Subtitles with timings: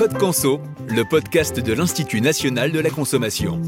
[0.00, 3.60] Code Conso, le podcast de l'Institut national de la consommation.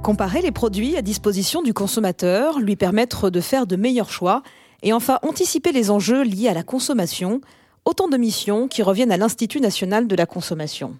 [0.00, 4.44] Comparer les produits à disposition du consommateur, lui permettre de faire de meilleurs choix
[4.84, 7.40] et enfin anticiper les enjeux liés à la consommation,
[7.84, 10.96] autant de missions qui reviennent à l'Institut national de la consommation.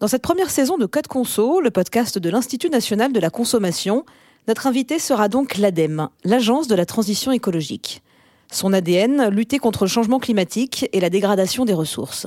[0.00, 4.04] Dans cette première saison de Code Conso, le podcast de l'Institut national de la consommation,
[4.48, 8.02] notre invité sera donc l'ADEME, l'Agence de la transition écologique.
[8.52, 12.26] Son ADN, lutter contre le changement climatique et la dégradation des ressources.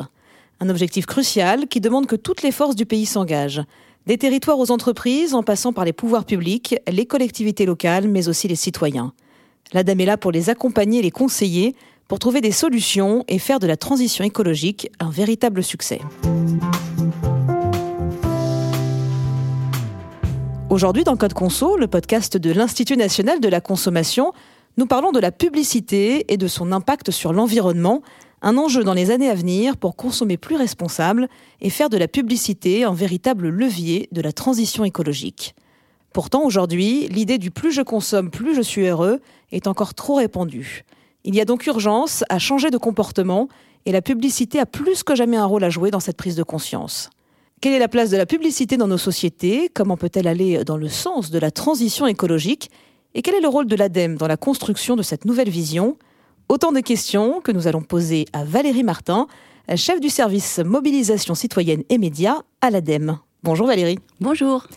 [0.59, 3.61] Un objectif crucial qui demande que toutes les forces du pays s'engagent,
[4.07, 8.47] des territoires aux entreprises, en passant par les pouvoirs publics, les collectivités locales, mais aussi
[8.47, 9.13] les citoyens.
[9.71, 11.75] L'ADEME est là pour les accompagner les conseiller,
[12.07, 16.01] pour trouver des solutions et faire de la transition écologique un véritable succès.
[20.71, 24.33] Aujourd'hui, dans Code Conso, le podcast de l'Institut national de la consommation,
[24.77, 28.01] nous parlons de la publicité et de son impact sur l'environnement,
[28.41, 31.29] un enjeu dans les années à venir pour consommer plus responsable
[31.61, 35.55] et faire de la publicité un véritable levier de la transition écologique.
[36.11, 39.19] Pourtant, aujourd'hui, l'idée du plus je consomme, plus je suis heureux
[39.51, 40.83] est encore trop répandue.
[41.23, 43.47] Il y a donc urgence à changer de comportement
[43.85, 46.43] et la publicité a plus que jamais un rôle à jouer dans cette prise de
[46.43, 47.09] conscience.
[47.61, 49.69] Quelle est la place de la publicité dans nos sociétés?
[49.73, 52.69] Comment peut-elle aller dans le sens de la transition écologique?
[53.17, 55.97] Et quel est le rôle de l'ADEME dans la construction de cette nouvelle vision?
[56.49, 59.27] Autant de questions que nous allons poser à Valérie Martin,
[59.77, 63.17] chef du service mobilisation citoyenne et médias à l'ADEME.
[63.41, 63.99] Bonjour Valérie.
[64.19, 64.67] Bonjour.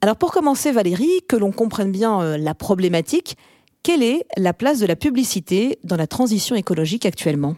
[0.00, 3.36] Alors pour commencer Valérie, que l'on comprenne bien euh, la problématique,
[3.84, 7.54] quelle est la place de la publicité dans la transition écologique actuellement?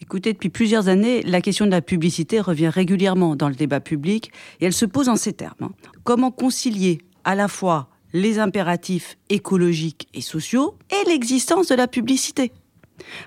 [0.00, 4.30] Écoutez, depuis plusieurs années, la question de la publicité revient régulièrement dans le débat public
[4.60, 5.54] et elle se pose en ces termes.
[5.62, 5.72] Hein.
[6.04, 12.50] Comment concilier à la fois les impératifs écologiques et sociaux et l'existence de la publicité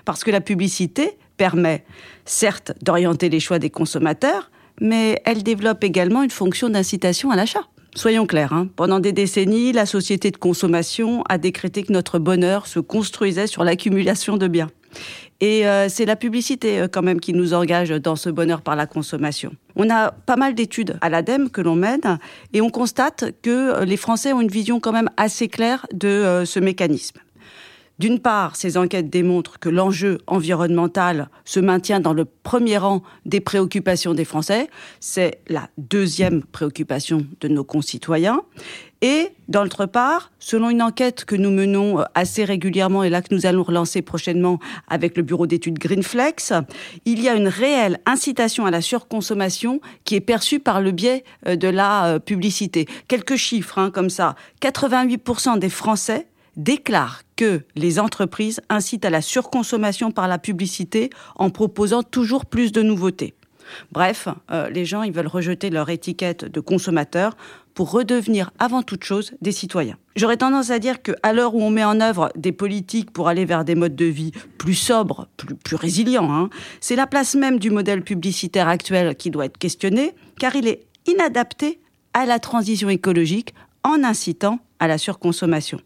[0.04, 1.84] parce que la publicité permet,
[2.24, 4.50] certes, d'orienter les choix des consommateurs,
[4.80, 7.62] mais elle développe également une fonction d'incitation à l'achat.
[7.94, 8.68] Soyons clairs, hein.
[8.76, 13.64] pendant des décennies, la société de consommation a décrété que notre bonheur se construisait sur
[13.64, 14.70] l'accumulation de biens.
[15.40, 18.74] Et euh, c'est la publicité euh, quand même qui nous engage dans ce bonheur par
[18.74, 19.52] la consommation.
[19.76, 22.18] On a pas mal d'études à l'ADEME que l'on mène
[22.52, 26.44] et on constate que les Français ont une vision quand même assez claire de euh,
[26.44, 27.18] ce mécanisme.
[27.98, 33.40] D'une part, ces enquêtes démontrent que l'enjeu environnemental se maintient dans le premier rang des
[33.40, 34.68] préoccupations des Français.
[35.00, 38.42] C'est la deuxième préoccupation de nos concitoyens.
[39.00, 43.46] Et d'autre part, selon une enquête que nous menons assez régulièrement et là que nous
[43.46, 46.52] allons relancer prochainement avec le bureau d'études Greenflex,
[47.04, 51.24] il y a une réelle incitation à la surconsommation qui est perçue par le biais
[51.46, 52.86] euh, de la euh, publicité.
[53.08, 54.36] Quelques chiffres hein, comme ça.
[54.62, 56.26] 88% des Français
[56.58, 62.72] déclare que les entreprises incitent à la surconsommation par la publicité en proposant toujours plus
[62.72, 63.34] de nouveautés.
[63.92, 67.36] Bref, euh, les gens ils veulent rejeter leur étiquette de consommateur
[67.74, 69.96] pour redevenir avant toute chose des citoyens.
[70.16, 73.44] J'aurais tendance à dire qu'à l'heure où on met en œuvre des politiques pour aller
[73.44, 77.70] vers des modes de vie plus sobres, plus, résilients, hein, c'est la place même du
[77.70, 81.78] modèle publicitaire actuel qui doit être questionnée, car il est inadapté
[82.14, 83.54] à la transition écologique
[83.84, 85.80] en incitant à la surconsommation.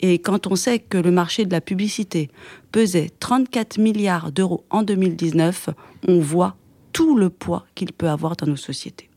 [0.00, 2.30] Et quand on sait que le marché de la publicité
[2.72, 5.70] pesait 34 milliards d'euros en 2019,
[6.08, 6.56] on voit
[6.92, 9.08] tout le poids qu'il peut avoir dans nos sociétés.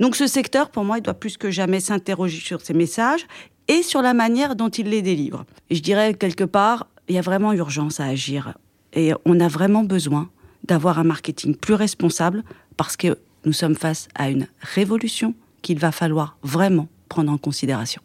[0.00, 3.26] Donc ce secteur, pour moi, il doit plus que jamais s'interroger sur ses messages
[3.68, 5.44] et sur la manière dont il les délivre.
[5.70, 8.56] Je dirais quelque part, il y a vraiment urgence à agir.
[8.92, 10.28] Et on a vraiment besoin
[10.64, 12.42] d'avoir un marketing plus responsable
[12.76, 18.02] parce que nous sommes face à une révolution qu'il va falloir vraiment prendre en considération.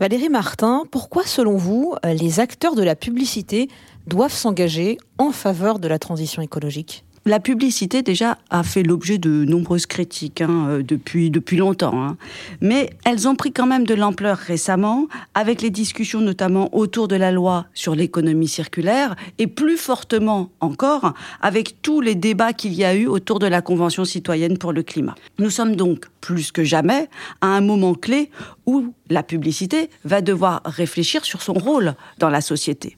[0.00, 3.68] Valérie Martin, pourquoi selon vous les acteurs de la publicité
[4.08, 7.04] doivent s'engager en faveur de la transition écologique?
[7.26, 12.16] La publicité déjà a fait l'objet de nombreuses critiques hein, euh, depuis, depuis longtemps, hein.
[12.60, 17.16] mais elles ont pris quand même de l'ampleur récemment avec les discussions notamment autour de
[17.16, 22.84] la loi sur l'économie circulaire et plus fortement encore avec tous les débats qu'il y
[22.84, 25.14] a eu autour de la Convention citoyenne pour le climat.
[25.38, 27.08] Nous sommes donc plus que jamais
[27.40, 28.30] à un moment clé
[28.66, 32.96] où la publicité va devoir réfléchir sur son rôle dans la société.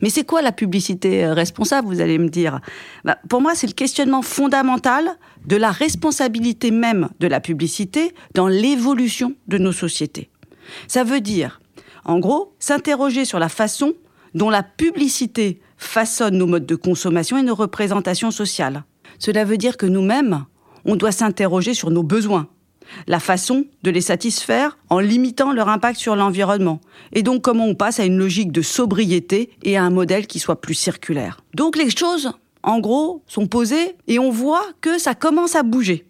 [0.00, 2.60] Mais c'est quoi la publicité euh, responsable, vous allez me dire?
[3.04, 8.48] Bah, Pour moi, c'est le questionnement fondamental de la responsabilité même de la publicité dans
[8.48, 10.30] l'évolution de nos sociétés.
[10.88, 11.60] Ça veut dire,
[12.04, 13.94] en gros, s'interroger sur la façon
[14.34, 18.84] dont la publicité façonne nos modes de consommation et nos représentations sociales.
[19.18, 20.44] Cela veut dire que nous-mêmes,
[20.84, 22.48] on doit s'interroger sur nos besoins.
[23.06, 26.80] La façon de les satisfaire en limitant leur impact sur l'environnement.
[27.12, 30.38] Et donc comment on passe à une logique de sobriété et à un modèle qui
[30.38, 31.40] soit plus circulaire.
[31.54, 32.32] Donc les choses,
[32.62, 36.06] en gros, sont posées et on voit que ça commence à bouger.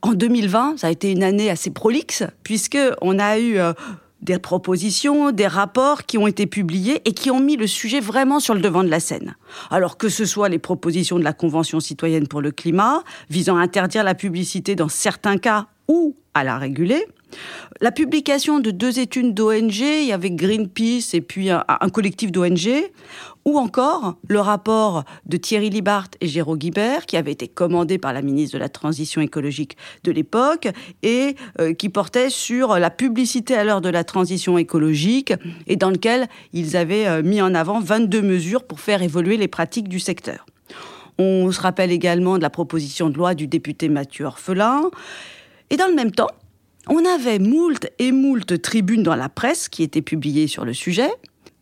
[0.00, 3.72] En 2020, ça a été une année assez prolixe puisque on a eu euh,
[4.22, 8.40] des propositions, des rapports qui ont été publiés et qui ont mis le sujet vraiment
[8.40, 9.34] sur le devant de la scène.
[9.70, 13.60] Alors que ce soit les propositions de la Convention citoyenne pour le climat, visant à
[13.60, 17.06] interdire la publicité dans certains cas ou à la réguler,
[17.80, 22.70] la publication de deux études d'ONG, il y avait Greenpeace et puis un, collectif d'ONG,
[23.44, 28.12] ou encore le rapport de Thierry Libart et Géraud Guibert, qui avait été commandé par
[28.12, 30.68] la ministre de la Transition écologique de l'époque,
[31.02, 35.32] et euh, qui portait sur la publicité à l'heure de la transition écologique,
[35.66, 39.48] et dans lequel ils avaient euh, mis en avant 22 mesures pour faire évoluer les
[39.48, 40.46] pratiques du secteur.
[41.18, 44.90] On se rappelle également de la proposition de loi du député Mathieu Orphelin.
[45.72, 46.28] Et dans le même temps,
[46.86, 51.08] on avait moult et moult tribunes dans la presse qui étaient publiées sur le sujet.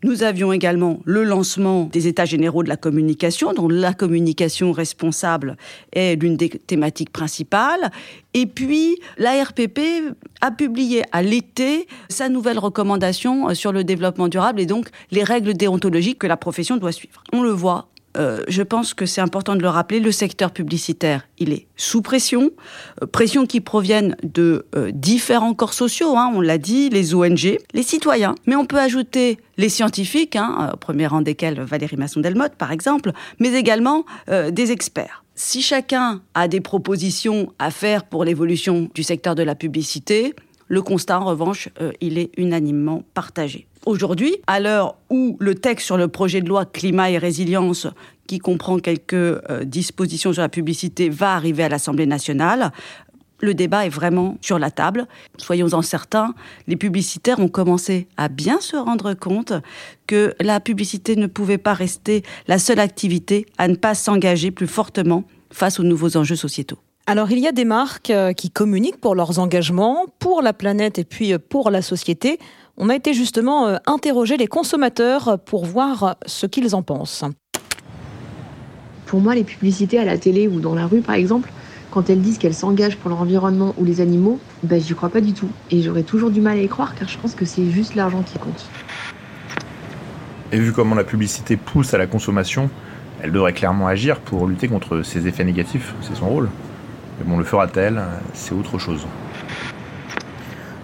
[0.02, 5.56] Nous avions également le lancement des États généraux de la communication, dont la communication responsable
[5.92, 7.92] est l'une des thématiques principales.
[8.34, 9.78] Et puis, la RPP
[10.40, 15.54] a publié à l'été sa nouvelle recommandation sur le développement durable et donc les règles
[15.54, 17.22] déontologiques que la profession doit suivre.
[17.32, 21.26] On le voit, euh, je pense que c'est important de le rappeler, le secteur publicitaire,
[21.38, 22.50] il est sous pression,
[23.02, 27.58] euh, pression qui proviennent de euh, différents corps sociaux, hein, on l'a dit, les ONG,
[27.72, 32.54] les citoyens, mais on peut ajouter les scientifiques, hein, au premier rang desquels Valérie Masson-Delmotte
[32.56, 35.24] par exemple, mais également des experts.
[35.34, 40.34] Si chacun a des propositions à faire pour l'évolution du secteur de la publicité,
[40.70, 41.68] le constat, en revanche,
[42.00, 43.66] il est unanimement partagé.
[43.86, 47.86] Aujourd'hui, à l'heure où le texte sur le projet de loi climat et résilience,
[48.26, 52.72] qui comprend quelques euh, dispositions sur la publicité, va arriver à l'Assemblée nationale,
[53.40, 55.08] le débat est vraiment sur la table.
[55.38, 56.34] Soyons-en certains,
[56.66, 59.54] les publicitaires ont commencé à bien se rendre compte
[60.06, 64.68] que la publicité ne pouvait pas rester la seule activité à ne pas s'engager plus
[64.68, 66.78] fortement face aux nouveaux enjeux sociétaux.
[67.10, 71.00] Alors il y a des marques euh, qui communiquent pour leurs engagements, pour la planète
[71.00, 72.38] et puis euh, pour la société
[72.76, 77.24] on a été justement euh, interroger les consommateurs pour voir ce qu'ils en pensent.
[79.06, 81.50] Pour moi, les publicités à la télé ou dans la rue, par exemple,
[81.90, 85.32] quand elles disent qu'elles s'engagent pour l'environnement ou les animaux, ben, j'y crois pas du
[85.32, 85.50] tout.
[85.72, 88.22] Et j'aurais toujours du mal à y croire car je pense que c'est juste l'argent
[88.22, 88.68] qui compte.
[90.52, 92.70] Et vu comment la publicité pousse à la consommation,
[93.20, 96.48] elle devrait clairement agir pour lutter contre ces effets négatifs, c'est son rôle.
[97.20, 98.02] Mais bon, le fera-t-elle
[98.34, 99.06] C'est autre chose.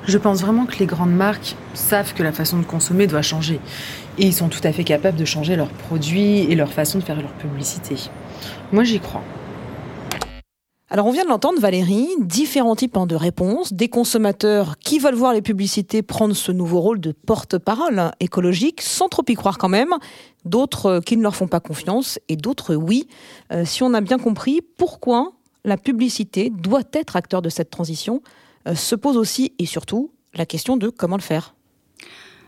[0.06, 3.58] Je pense vraiment que les grandes marques savent que la façon de consommer doit changer.
[4.18, 7.04] Et ils sont tout à fait capables de changer leurs produits et leur façon de
[7.04, 7.96] faire leur publicité.
[8.70, 9.22] Moi, j'y crois.
[10.88, 15.32] Alors on vient de l'entendre Valérie, différents types de réponses, des consommateurs qui veulent voir
[15.32, 19.92] les publicités prendre ce nouveau rôle de porte-parole écologique sans trop y croire quand même,
[20.44, 23.08] d'autres qui ne leur font pas confiance et d'autres oui.
[23.52, 25.32] Euh, si on a bien compris pourquoi
[25.66, 28.22] la publicité doit être acteur de cette transition,
[28.66, 31.54] euh, se pose aussi et surtout la question de comment le faire.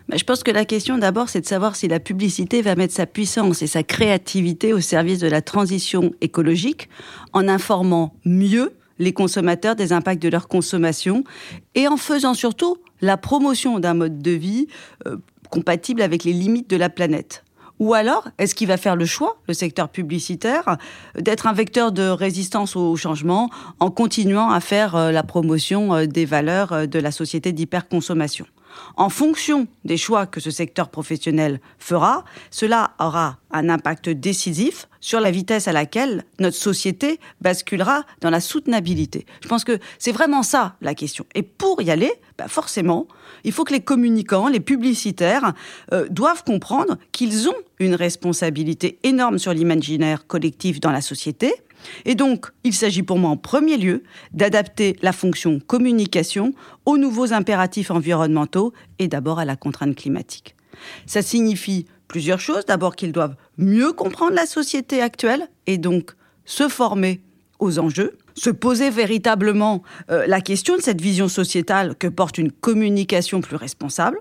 [0.08, 2.94] Bah, je pense que la question d'abord, c'est de savoir si la publicité va mettre
[2.94, 6.88] sa puissance et sa créativité au service de la transition écologique
[7.34, 11.24] en informant mieux les consommateurs des impacts de leur consommation
[11.74, 14.66] et en faisant surtout la promotion d'un mode de vie
[15.06, 15.18] euh,
[15.50, 17.44] compatible avec les limites de la planète.
[17.78, 20.78] Ou alors, est-ce qu'il va faire le choix, le secteur publicitaire,
[21.16, 26.06] d'être un vecteur de résistance au changement en continuant à faire euh, la promotion euh,
[26.06, 28.46] des valeurs euh, de la société d'hyperconsommation?
[28.96, 35.20] En fonction des choix que ce secteur professionnel fera, cela aura un impact décisif sur
[35.20, 39.26] la vitesse à laquelle notre société basculera dans la soutenabilité.
[39.42, 41.24] Je pense que c'est vraiment ça la question.
[41.34, 43.06] Et pour y aller, bah, forcément,
[43.44, 45.52] il faut que les communicants, les publicitaires,
[45.92, 51.54] euh, doivent comprendre qu'ils ont une responsabilité énorme sur l'imaginaire collectif dans la société
[52.04, 56.52] et donc, il s'agit pour moi en premier lieu d'adapter la fonction communication
[56.86, 60.54] aux nouveaux impératifs environnementaux et d'abord à la contrainte climatique.
[61.06, 62.64] Ça signifie plusieurs choses.
[62.66, 66.12] D'abord qu'ils doivent mieux comprendre la société actuelle et donc
[66.44, 67.20] se former
[67.58, 72.52] aux enjeux, se poser véritablement euh, la question de cette vision sociétale que porte une
[72.52, 74.20] communication plus responsable,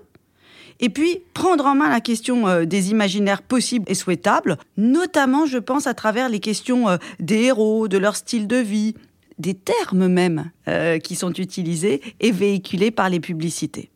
[0.80, 5.58] et puis, prendre en main la question euh, des imaginaires possibles et souhaitables, notamment, je
[5.58, 8.94] pense, à travers les questions euh, des héros, de leur style de vie,
[9.38, 13.90] des termes même euh, qui sont utilisés et véhiculés par les publicités.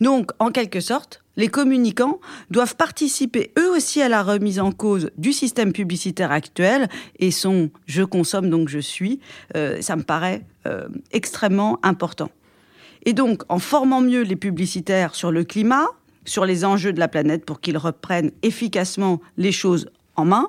[0.00, 2.20] Donc, en quelque sorte, les communicants
[2.50, 7.70] doivent participer eux aussi à la remise en cause du système publicitaire actuel et son
[7.86, 9.20] je consomme donc je suis,
[9.56, 12.30] euh, ça me paraît euh, extrêmement important.
[13.06, 15.86] Et donc en formant mieux les publicitaires sur le climat,
[16.30, 20.46] sur les enjeux de la planète pour qu'ils reprennent efficacement les choses en main,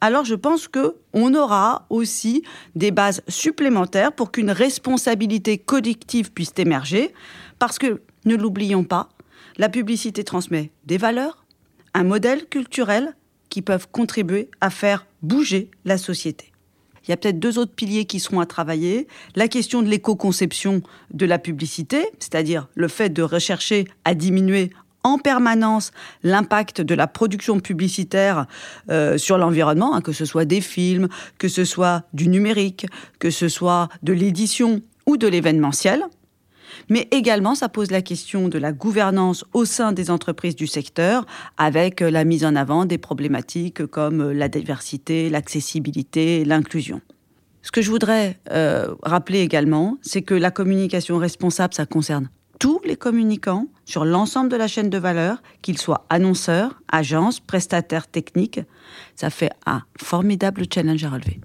[0.00, 2.44] alors je pense que on aura aussi
[2.76, 7.12] des bases supplémentaires pour qu'une responsabilité collective puisse émerger
[7.58, 9.08] parce que ne l'oublions pas,
[9.56, 11.44] la publicité transmet des valeurs,
[11.94, 13.16] un modèle culturel
[13.48, 16.52] qui peuvent contribuer à faire bouger la société.
[17.06, 19.08] Il y a peut-être deux autres piliers qui seront à travailler.
[19.34, 20.80] La question de l'éco-conception
[21.12, 24.70] de la publicité, c'est-à-dire le fait de rechercher à diminuer
[25.04, 25.92] en permanence
[26.22, 28.46] l'impact de la production publicitaire
[28.90, 31.08] euh, sur l'environnement, hein, que ce soit des films,
[31.38, 32.86] que ce soit du numérique,
[33.20, 36.02] que ce soit de l'édition ou de l'événementiel.
[36.88, 41.24] Mais également, ça pose la question de la gouvernance au sein des entreprises du secteur,
[41.58, 47.00] avec euh, la mise en avant des problématiques comme euh, la diversité, l'accessibilité, l'inclusion.
[47.62, 48.38] Ce que je voudrais
[49.02, 54.56] rappeler également, c'est que la communication responsable, ça concerne tous les communicants sur l'ensemble de
[54.56, 58.60] la chaîne de valeur, qu'ils soient annonceurs, agences, prestataires techniques.
[59.16, 61.40] Ça fait un formidable challenge à relever.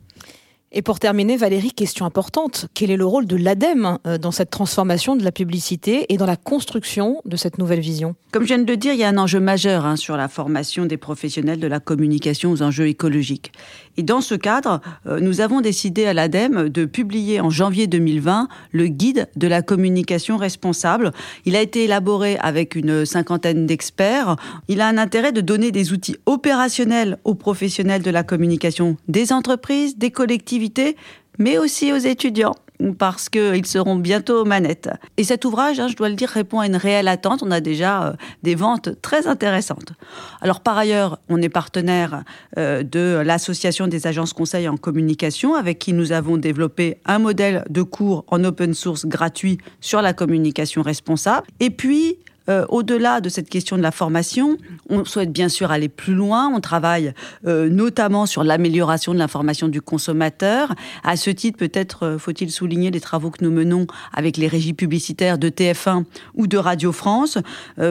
[0.71, 2.67] Et pour terminer, Valérie, question importante.
[2.75, 6.27] Quel est le rôle de l'ADEME euh, dans cette transformation de la publicité et dans
[6.27, 8.15] la construction de cette nouvelle vision?
[8.31, 10.27] Comme je viens de le dire, il y a un enjeu majeur hein, sur la
[10.27, 13.51] formation des professionnels de la communication aux enjeux écologiques.
[13.97, 18.47] Et dans ce cadre, euh, nous avons décidé à l'ADEME de publier en janvier 2020
[18.71, 21.13] le guide de la communication responsable.
[21.45, 24.35] Il a été élaboré avec une cinquantaine d'experts.
[24.67, 29.33] Il a un intérêt de donner des outils opérationnels aux professionnels de la communication des
[29.33, 30.58] entreprises, des collectivités,
[31.37, 32.55] mais aussi aux étudiants
[32.97, 34.89] parce qu'ils seront bientôt aux manettes.
[35.17, 37.43] Et cet ouvrage, hein, je dois le dire, répond à une réelle attente.
[37.43, 38.13] On a déjà euh,
[38.43, 39.93] des ventes très intéressantes.
[40.41, 42.23] Alors par ailleurs, on est partenaire
[42.57, 47.65] euh, de l'Association des agences conseils en communication, avec qui nous avons développé un modèle
[47.69, 51.47] de cours en open source gratuit sur la communication responsable.
[51.59, 52.17] Et puis,
[52.49, 54.57] euh, au-delà de cette question de la formation,
[54.89, 56.51] on souhaite bien sûr aller plus loin.
[56.53, 57.13] On travaille
[57.45, 60.73] euh, notamment sur l'amélioration de l'information du consommateur.
[61.03, 64.73] À ce titre, peut-être euh, faut-il souligner les travaux que nous menons avec les régies
[64.73, 66.03] publicitaires de TF1
[66.35, 67.37] ou de Radio France,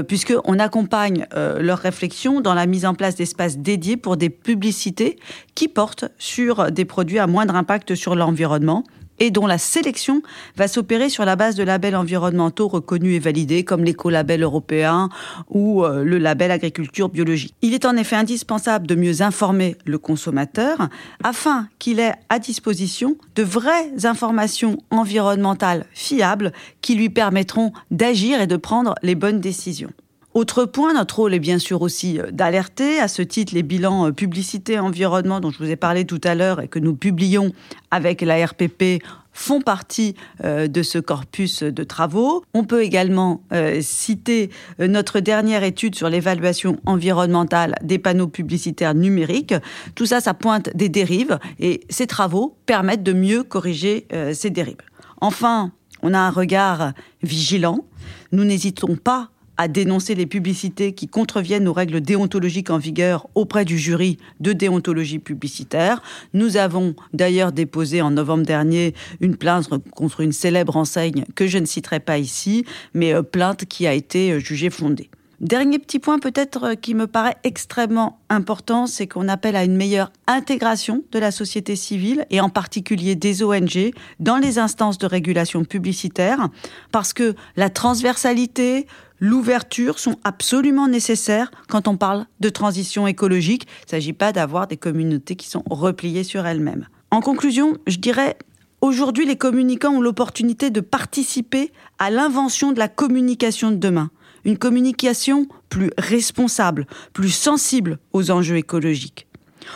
[0.06, 5.18] puisqu'on accompagne leurs réflexions dans la mise en place d'espaces dédiés pour des publicités
[5.54, 8.84] qui portent sur des produits à moindre impact sur l'environnement
[9.18, 10.22] et dont la sélection
[10.56, 15.08] va s'opérer sur la base de labels environnementaux reconnus et validés comme l'écolabel européen
[15.48, 17.54] ou euh, le label agriculture biologique.
[17.62, 20.88] Il est en effet indispensable de mieux informer le consommateur
[21.22, 28.46] afin qu'il ait à disposition de vraies informations environnementales fiables qui lui permettront d'agir et
[28.46, 29.90] de prendre les bonnes décisions.
[30.34, 33.00] Autre point, notre rôle est bien sûr aussi euh, d'alerter.
[33.00, 36.34] À ce titre, les bilans euh, publicité environnement dont je vous ai parlé tout à
[36.34, 37.52] l'heure et que nous publions
[37.90, 42.44] avec la RPP font partie euh, de ce corpus de travaux.
[42.52, 43.42] On peut également
[43.80, 49.54] citer notre dernière étude sur l'évaluation environnementale des panneaux publicitaires numériques.
[49.94, 54.76] Tout ça, ça pointe des dérives et ces travaux permettent de mieux corriger ces dérives.
[55.20, 56.92] Enfin, on a un regard
[57.22, 57.84] vigilant.
[58.32, 63.64] Nous n'hésitons pas à dénoncer les publicités qui contreviennent aux règles déontologiques en vigueur auprès
[63.64, 66.00] du jury de déontologie publicitaire.
[66.32, 71.58] Nous avons d'ailleurs déposé en novembre dernier une plainte contre une célèbre enseigne que je
[71.58, 75.10] ne citerai pas ici, mais euh, plainte qui a été euh, jugée fondée.
[75.40, 79.76] Dernier petit point peut-être euh, qui me paraît extrêmement important, c'est qu'on appelle à une
[79.76, 85.06] meilleure intégration de la société civile et en particulier des ONG dans les instances de
[85.06, 86.48] régulation publicitaire
[86.90, 88.88] parce que la transversalité,
[89.20, 93.66] l'ouverture sont absolument nécessaires quand on parle de transition écologique.
[93.82, 96.86] Il ne s'agit pas d'avoir des communautés qui sont repliées sur elles-mêmes.
[97.10, 98.36] En conclusion, je dirais
[98.80, 104.10] Aujourd'hui, les communicants ont l'opportunité de participer à l'invention de la communication de demain.
[104.44, 109.26] Une communication plus responsable, plus sensible aux enjeux écologiques.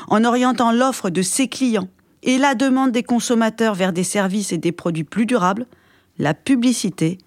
[0.06, 1.88] En orientant l'offre de ses clients
[2.22, 5.66] et la demande des consommateurs vers des services et des produits plus durables,
[6.18, 7.18] la publicité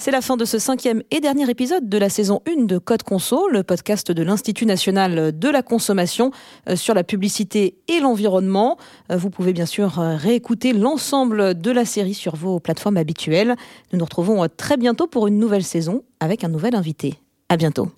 [0.01, 3.03] C'est la fin de ce cinquième et dernier épisode de la saison 1 de Code
[3.03, 6.31] Conso, le podcast de l'Institut national de la consommation
[6.69, 8.77] euh, sur la publicité et l'environnement.
[9.11, 13.57] Euh, vous pouvez bien sûr euh, réécouter l'ensemble de la série sur vos plateformes habituelles.
[13.91, 17.15] Nous nous retrouvons très bientôt pour une nouvelle saison avec un nouvel invité.
[17.49, 17.89] À bientôt.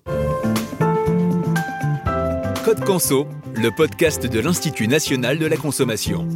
[2.64, 6.26] Code Conso, le podcast de l'Institut national de la consommation.